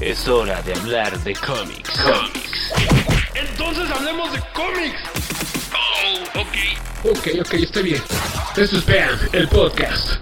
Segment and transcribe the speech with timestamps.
[0.00, 1.90] Es hora de hablar de cómics.
[2.00, 2.72] Cómics.
[3.34, 4.98] Entonces hablemos de cómics.
[5.74, 7.16] Oh, ok.
[7.16, 8.02] Ok, ok, está bien.
[8.56, 10.20] Esto es Bam, el podcast.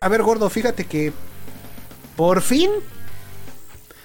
[0.00, 1.12] A ver, gordo, fíjate que
[2.16, 2.70] por fin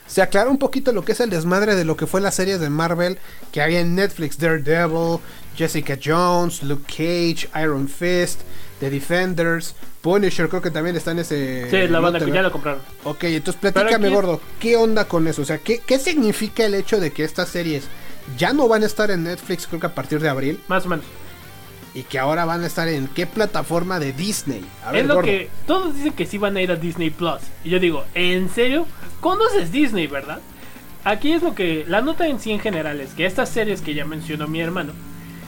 [0.07, 2.57] se aclara un poquito lo que es el desmadre de lo que fue la serie
[2.57, 3.17] de Marvel
[3.51, 5.19] que había en Netflix: Daredevil,
[5.55, 8.41] Jessica Jones, Luke Cage, Iron Fist,
[8.79, 11.67] The Defenders, Punisher, creo que también está en ese.
[11.69, 12.81] Sí, la banda que ya la compraron.
[13.03, 15.41] Ok, entonces platícame, aquí- gordo, ¿qué onda con eso?
[15.41, 17.83] O sea, ¿qué, ¿qué significa el hecho de que estas series
[18.37, 20.89] ya no van a estar en Netflix, creo que a partir de abril, Más o
[20.89, 21.05] menos.
[21.93, 24.65] Y que ahora van a estar en qué plataforma de Disney?
[24.85, 25.27] A ver, es lo gordo.
[25.27, 27.41] que todos dicen que sí van a ir a Disney Plus.
[27.63, 28.87] Y yo digo, ¿en serio?
[29.19, 30.39] Conoces Disney, ¿verdad?
[31.03, 33.93] Aquí es lo que la nota en sí en general es que estas series que
[33.93, 34.93] ya mencionó mi hermano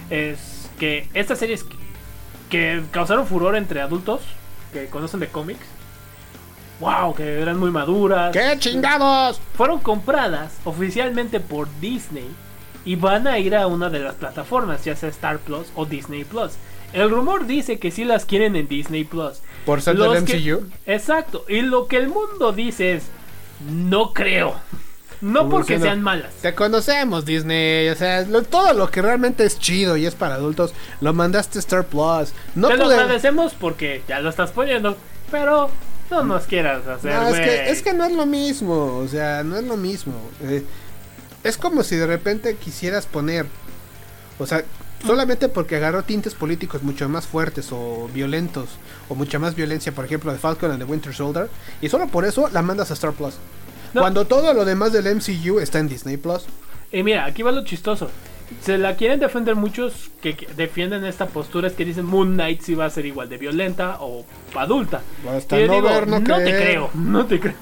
[0.09, 1.75] es que estas series que,
[2.49, 4.21] que causaron furor entre adultos
[4.73, 5.65] que conocen de cómics,
[6.81, 9.39] wow, que eran muy maduras, ¡Qué chingados!
[9.55, 12.27] fueron compradas oficialmente por Disney
[12.85, 16.23] y van a ir a una de las plataformas, ya sea Star Plus o Disney
[16.23, 16.51] Plus.
[16.93, 19.41] El rumor dice que sí las quieren en Disney Plus.
[19.65, 20.67] Por ser del que- MCU.
[20.85, 21.43] Exacto.
[21.49, 23.03] Y lo que el mundo dice es,
[23.69, 24.55] no creo.
[25.21, 26.33] No porque sean malas.
[26.41, 27.89] Te conocemos, Disney.
[27.89, 31.57] O sea, lo- todo lo que realmente es chido y es para adultos, lo mandaste
[31.57, 32.33] a Star Plus.
[32.53, 34.95] No Te lo pude- agradecemos porque ya lo estás poniendo.
[35.31, 35.69] Pero
[36.11, 38.97] no nos quieras hacer, No, es que, es que no es lo mismo.
[38.97, 40.13] O sea, no es lo mismo.
[40.43, 40.63] Eh,
[41.45, 43.45] es como si de repente quisieras poner.
[44.39, 44.63] O sea,
[45.05, 48.69] solamente porque agarró tintes políticos mucho más fuertes o violentos.
[49.09, 51.47] O mucha más violencia, por ejemplo, de Falcon and the Winter Soldier.
[51.81, 53.35] Y solo por eso la mandas a Star Plus.
[53.93, 54.01] No.
[54.01, 56.45] Cuando todo lo demás del MCU está en Disney Plus.
[56.91, 58.09] Y mira, aquí va lo chistoso.
[58.61, 62.61] Se la quieren defender muchos que que defienden esta postura, es que dicen Moon Knight
[62.61, 64.25] sí va a ser igual de violenta o
[64.55, 65.01] adulta.
[65.29, 66.61] Hasta no digo, ver, no te creer".
[66.61, 67.55] creo, no te creo.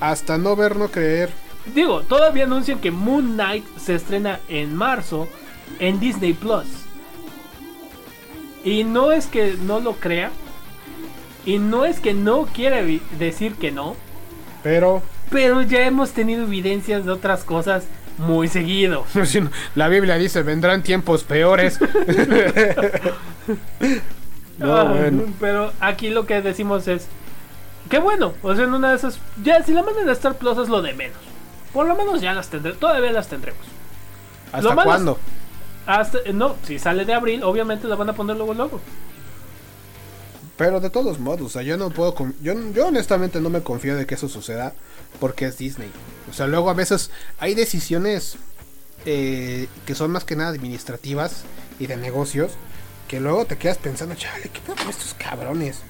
[0.00, 1.43] Hasta no ver, no creer.
[1.74, 5.28] Digo, todavía anuncian que Moon Knight se estrena en marzo
[5.78, 6.66] en Disney Plus.
[8.64, 10.30] Y no es que no lo crea.
[11.46, 12.80] Y no es que no quiera
[13.18, 13.96] decir que no.
[14.62, 15.02] Pero.
[15.30, 17.84] Pero ya hemos tenido evidencias de otras cosas
[18.18, 19.04] muy seguido.
[19.74, 21.78] La Biblia dice: vendrán tiempos peores.
[24.56, 25.24] No, Ah, bueno.
[25.40, 27.08] Pero aquí lo que decimos es
[27.90, 30.56] que bueno, o sea, en una de esas ya si la mandan a Star Plus
[30.58, 31.18] es lo de menos.
[31.74, 33.66] Por lo menos ya las tendré, todavía las tendremos.
[34.52, 35.18] ¿Hasta cuándo?
[35.86, 38.80] Hasta no, si sale de abril, obviamente la van a poner luego luego.
[40.56, 42.14] Pero de todos modos, o sea, yo no puedo.
[42.40, 44.72] Yo, yo honestamente no me confío de que eso suceda
[45.18, 45.90] porque es Disney.
[46.30, 48.36] O sea, luego a veces hay decisiones
[49.04, 51.42] eh, que son más que nada administrativas
[51.78, 52.52] y de negocios
[53.08, 55.82] que luego te quedas pensando, chale, ¿qué pedo con estos cabrones?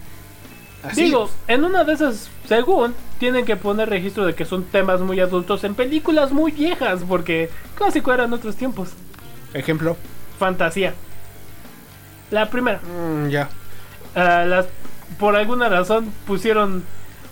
[0.84, 5.00] Así, Digo, en una de esas, según, tienen que poner registro de que son temas
[5.00, 8.90] muy adultos en películas muy viejas, porque clásico eran otros tiempos.
[9.54, 9.96] ejemplo.
[10.38, 10.94] Fantasía.
[12.30, 12.80] La primera.
[12.80, 13.48] mm, ya.
[14.14, 14.66] Ah, las,
[15.18, 16.84] por alguna razón pusieron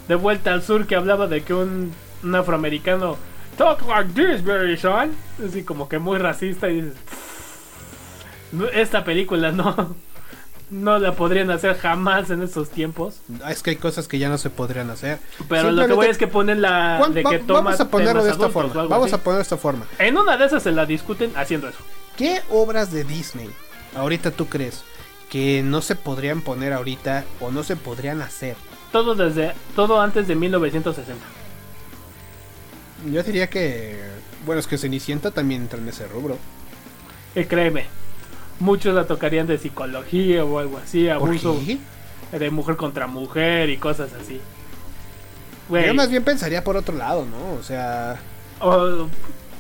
[0.09, 1.93] de vuelta al sur que hablaba de que un,
[2.23, 3.17] un afroamericano
[3.57, 5.13] talk like this, very son.
[5.47, 6.95] Así como que muy racista y dices,
[8.53, 9.95] "No, esta película no,
[10.73, 13.17] no la podrían hacer jamás en estos tiempos.
[13.49, 15.19] Es que hay cosas que ya no se podrían hacer.
[15.49, 18.31] Pero lo que voy es que ponen la de que toma vamos a ponerlo de
[18.31, 18.85] esta forma.
[18.85, 19.15] Vamos así.
[19.15, 19.87] a ponerlo de esta forma.
[19.99, 21.79] En una de esas se la discuten haciendo eso.
[22.17, 23.51] ¿Qué obras de Disney
[23.95, 24.83] ahorita tú crees
[25.31, 28.57] que no se podrían poner ahorita o no se podrían hacer?
[28.93, 31.23] Todo desde todo antes de 1960.
[33.13, 34.01] Yo diría que,
[34.47, 36.39] bueno, es que Cenicienta también entra en ese rubro.
[37.35, 37.87] Y créeme,
[38.63, 41.61] muchos la tocarían de psicología o algo así, ¿Por abuso.
[42.33, 44.41] de mujer contra mujer y cosas así.
[45.69, 47.59] Güey, Yo más bien pensaría por otro lado, ¿no?
[47.59, 48.17] O sea,
[48.61, 49.09] o,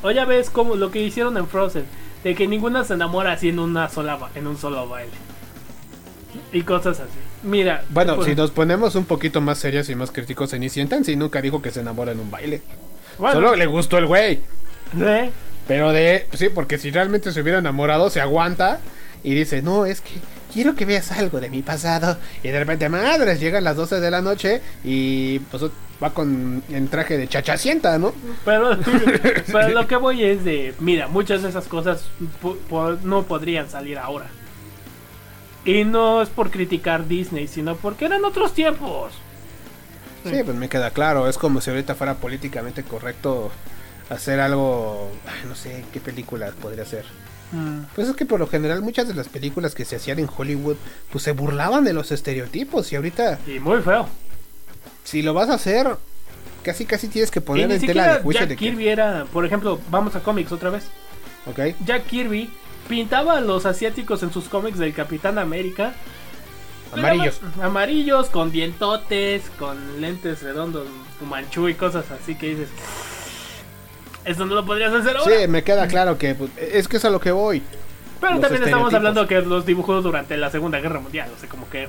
[0.02, 1.84] o ya ves como lo que hicieron en Frozen,
[2.24, 5.12] de que ninguna se enamora así en una sola en un solo baile.
[6.52, 7.18] Y cosas así.
[7.42, 11.04] Mira, bueno, por- si nos ponemos un poquito más serios y más críticos, Cenicienta en
[11.04, 12.62] sí nunca dijo que se enamora en un baile.
[13.18, 14.40] bueno, Solo le gustó el güey.
[15.00, 15.30] ¿eh?
[15.68, 16.26] Pero de.
[16.34, 18.80] Sí, porque si realmente se hubiera enamorado, se aguanta
[19.22, 20.12] y dice: No, es que
[20.52, 22.18] quiero que veas algo de mi pasado.
[22.42, 25.62] Y de repente, madres, llegan las 12 de la noche y pues
[26.02, 28.12] va con en traje de chachacienta, ¿no?
[28.44, 28.76] Pero,
[29.52, 32.04] pero lo que voy es de, mira, muchas de esas cosas
[32.40, 34.26] po- no podrían salir ahora.
[35.64, 39.12] Y no es por criticar Disney, sino porque eran otros tiempos.
[40.24, 41.28] Sí, pues me queda claro.
[41.28, 43.50] Es como si ahorita fuera políticamente correcto
[44.12, 45.10] hacer algo.
[45.48, 47.04] no sé qué película podría ser.
[47.52, 50.28] Mm, Pues es que por lo general muchas de las películas que se hacían en
[50.34, 50.76] Hollywood
[51.10, 54.06] pues se burlaban de los estereotipos y ahorita Y muy feo.
[55.04, 55.86] si lo vas a hacer
[56.62, 59.44] casi casi tienes que poner en tela de juicio Jack de que Kirby era, por
[59.44, 60.84] ejemplo, vamos a cómics otra vez.
[61.46, 61.74] ¿ok?
[61.84, 62.48] Jack Kirby
[62.88, 65.92] pintaba a los asiáticos en sus cómics del Capitán América.
[66.92, 67.40] Amarillos.
[67.60, 70.86] Amarillos, con dientotes, con lentes redondos,
[71.28, 72.68] manchú y cosas así que dices.
[74.24, 75.40] Eso no lo podrías hacer ahora.
[75.40, 77.62] Sí, me queda claro que pues, es que es a lo que voy.
[78.20, 81.28] Pero los también estamos hablando que los dibujó durante la Segunda Guerra Mundial.
[81.36, 81.88] O sea, como que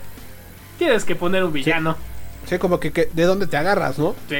[0.80, 1.96] tienes que poner un villano.
[2.48, 4.16] Sí, como que, que de dónde te agarras, ¿no?
[4.28, 4.38] Sí.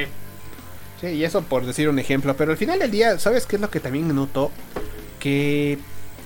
[1.00, 2.36] Sí, y eso por decir un ejemplo.
[2.36, 4.50] Pero al final del día, ¿sabes qué es lo que también noto?
[5.20, 5.78] Que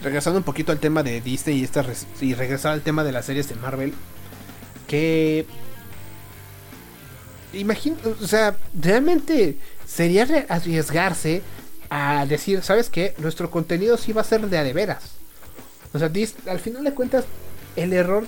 [0.02, 1.84] regresando un poquito al tema de Disney y, esta
[2.20, 3.92] y regresar al tema de las series de Marvel,
[4.86, 5.46] que
[7.52, 9.56] imagino, o sea, realmente
[9.86, 11.42] sería arriesgarse
[11.90, 13.14] a decir, ¿sabes qué?
[13.18, 15.12] Nuestro contenido sí va a ser de a de veras.
[15.92, 17.24] O sea, Dis- al final de cuentas,
[17.76, 18.26] el error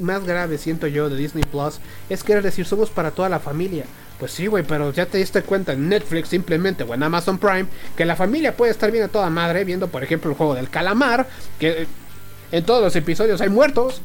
[0.00, 3.84] más grave, siento yo, de Disney Plus es querer decir somos para toda la familia.
[4.18, 7.66] Pues sí, güey, pero ya te diste cuenta en Netflix simplemente o en Amazon Prime
[7.96, 10.70] que la familia puede estar bien a toda madre viendo, por ejemplo, el juego del
[10.70, 11.26] calamar,
[11.58, 11.86] que eh,
[12.52, 14.00] en todos los episodios hay muertos.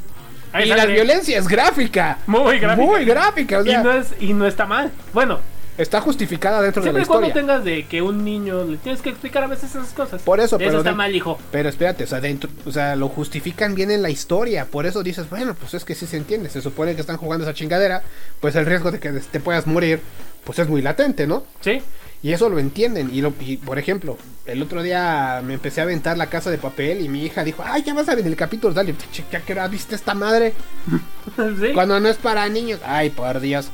[0.60, 2.18] Y la violencia es gráfica.
[2.26, 2.86] Muy gráfica.
[2.88, 4.92] Muy gráfica, o sea, y, no es, y no está mal.
[5.14, 5.40] Bueno,
[5.80, 7.48] está justificada dentro de siempre la y cuando historia.
[7.48, 10.22] tengas de que un niño le tienes que explicar a veces esas cosas.
[10.22, 11.40] Por eso, pero Eso está de- mal, hijo.
[11.52, 14.66] Pero espérate, o sea, dentro, o sea, lo justifican bien en la historia.
[14.66, 16.50] Por eso dices, bueno, pues es que sí se entiende.
[16.50, 18.04] Se supone que están jugando esa chingadera.
[18.40, 20.02] Pues el riesgo de que te puedas morir,
[20.44, 21.44] pues es muy latente, ¿no?
[21.62, 21.82] Sí.
[22.22, 23.10] Y eso lo entienden.
[23.14, 26.58] Y, lo, y, por ejemplo, el otro día me empecé a aventar la casa de
[26.58, 28.94] papel y mi hija dijo, ay, ya vas a ver el capítulo, dale,
[29.32, 30.54] ¿ya que viste esta madre?
[31.62, 31.72] sí.
[31.74, 32.82] Cuando no es para niños.
[32.86, 33.70] Ay, por Dios.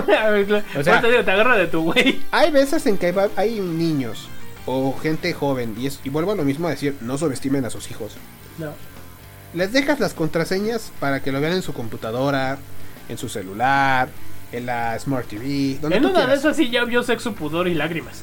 [0.78, 2.20] O sea- te digo, te agarra de tu güey.
[2.30, 4.28] Hay veces en que hay, hay niños
[4.66, 7.70] o gente joven, y, es, y vuelvo a lo mismo a decir, no subestimen a
[7.70, 8.16] sus hijos.
[8.58, 8.72] No.
[9.54, 12.58] Les dejas las contraseñas para que lo vean en su computadora,
[13.08, 14.08] en su celular,
[14.52, 17.68] en la Smart TV, donde En tú una de esas sí ya vio sexo, pudor
[17.68, 18.22] y lágrimas.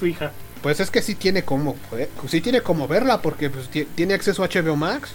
[0.00, 0.32] Tu hija.
[0.62, 4.14] Pues es que sí tiene como, poder- sí tiene como verla porque pues, ti- tiene
[4.14, 5.12] acceso a HBO Max.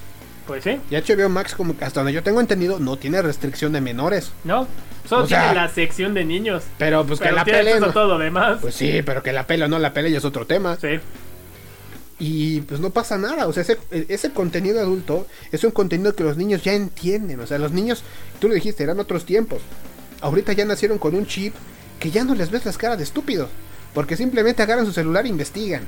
[0.52, 0.80] Pues sí.
[0.90, 4.32] Y HBO Max, como que hasta donde yo tengo entendido, no tiene restricción de menores.
[4.44, 4.68] No.
[5.08, 6.64] Solo O sea- tiene la sección de niños.
[6.78, 7.80] Pero pues que la pele.
[7.80, 8.60] no- todo demás.
[8.62, 10.78] Pues sí, pero que la pele o no la pele ya es otro tema.
[10.80, 11.00] sí.
[12.20, 16.24] Y pues no pasa nada, o sea, ese, ese contenido adulto es un contenido que
[16.24, 18.04] los niños ya entienden, o sea, los niños,
[18.40, 19.64] tú lo dijiste, eran otros tiempos.
[20.22, 21.56] Ahorita ya nacieron con un chip
[22.00, 23.50] que ya no les ves las caras de estúpidos,
[23.96, 25.88] porque simplemente agarran su celular e investigan.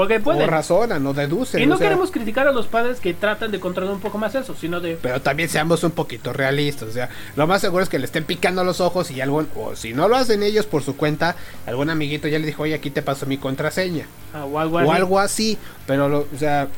[0.00, 0.42] Porque pueden.
[0.42, 1.60] o razonan, o deducen.
[1.62, 4.16] Y no o sea, queremos criticar a los padres que tratan de controlar un poco
[4.16, 4.96] más eso, sino de...
[5.00, 8.24] Pero también seamos un poquito realistas, o sea, lo más seguro es que le estén
[8.24, 11.90] picando los ojos y algún, o si no lo hacen ellos por su cuenta, algún
[11.90, 14.06] amiguito ya le dijo, oye, aquí te paso mi contraseña.
[14.32, 14.90] ah, o algo o así.
[14.90, 15.58] algo así.
[15.86, 16.68] Pero, lo- o sea,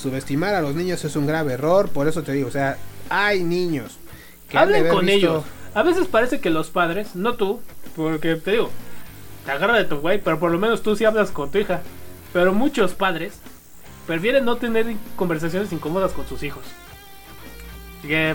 [0.00, 1.88] subestimar a los niños es un grave error.
[1.90, 2.78] Por eso te digo, o sea,
[3.10, 3.98] hay niños
[4.48, 5.44] que Hablen con visto- ellos.
[5.74, 7.60] A veces parece que los padres, no tú,
[7.96, 8.70] porque te digo,
[9.44, 11.80] te agarra de tu güey, pero por lo menos tú sí hablas con tu hija.
[12.32, 13.34] Pero muchos padres
[14.06, 14.86] prefieren no tener
[15.16, 16.64] conversaciones incómodas con sus hijos.
[17.98, 18.34] Así que,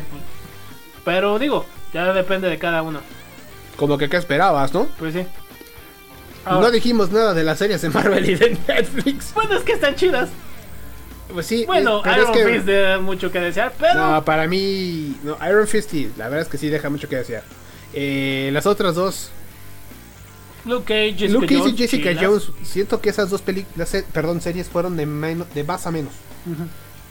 [1.04, 3.00] pero digo, ya depende de cada uno.
[3.76, 4.88] Como que, ¿qué esperabas, no?
[4.98, 5.26] Pues sí.
[6.46, 9.34] no dijimos nada de las series de Marvel y de Netflix.
[9.34, 10.30] bueno, es que están chidas.
[11.34, 13.96] Pues sí, Bueno, eh, Iron es que- Fist da mucho que desear, pero...
[14.12, 17.18] No, para mí, no, Iron Fist sí, la verdad es que sí deja mucho que
[17.18, 17.44] desear.
[17.94, 19.30] Eh, las otras dos,
[20.68, 22.10] Luke Cage, Jessica Luke Cage Jones, y Jessica.
[22.22, 26.14] Jones, siento que esas dos películas, perdón, series fueron de, menos, de más a menos.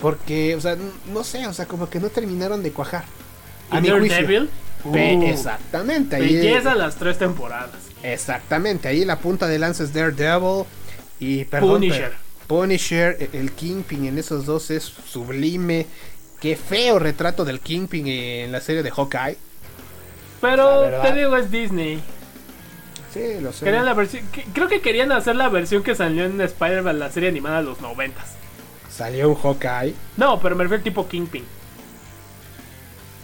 [0.00, 0.76] Porque, o sea,
[1.12, 3.04] no sé, o sea, como que no terminaron de cuajar.
[3.70, 3.90] A mi
[4.84, 6.16] uh, exactamente.
[6.16, 7.70] ahí- Belleza las tres temporadas.
[8.02, 10.64] Exactamente, ahí la punta de lanza es Daredevil
[11.18, 12.10] y perdón, Punisher.
[12.10, 15.86] pero- Punisher, e- el Kingpin en esos dos es sublime.
[16.40, 19.36] Qué feo retrato del Kingpin en la serie de Hawkeye.
[20.40, 22.00] Pero te digo, es Disney.
[23.16, 23.64] Sí, lo sé.
[23.64, 27.10] Querían la versión, que- creo que querían hacer la versión que salió en Spider-Man, la
[27.10, 28.34] serie animada de los noventas.
[28.90, 29.94] Salió un Hawkeye.
[30.16, 31.44] No, pero me refiero al tipo Kingpin.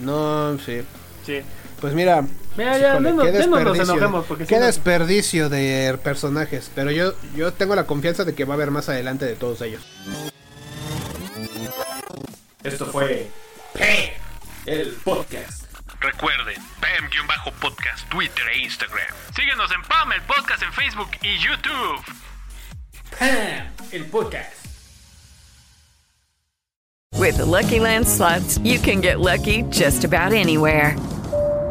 [0.00, 0.82] No, sí.
[1.24, 1.40] Sí.
[1.80, 2.24] Pues mira,
[2.56, 6.70] Mira, ya, híjole, no, qué no nos enojemos porque qué si no- desperdicio de personajes.
[6.74, 9.60] Pero yo, yo tengo la confianza de que va a haber más adelante de todos
[9.62, 9.82] ellos.
[12.62, 13.28] Esto fue
[14.66, 15.61] el podcast.
[17.12, 19.12] Recuerden, Pam-podcast, Twitter e Instagram.
[19.34, 22.02] Síguenos en PAM, el podcast en Facebook y YouTube.
[23.92, 24.66] El podcast.
[27.18, 30.96] With the Lucky Land slots, you can get lucky just about anywhere.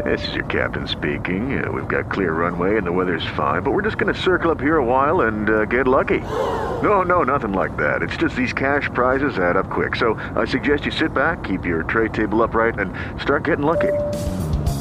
[0.05, 1.63] This is your captain speaking.
[1.63, 4.51] Uh, we've got clear runway and the weather's fine, but we're just going to circle
[4.51, 6.19] up here a while and uh, get lucky.
[6.19, 8.03] No, no, nothing like that.
[8.03, 9.95] It's just these cash prizes add up quick.
[9.95, 13.91] So I suggest you sit back, keep your tray table upright, and start getting lucky.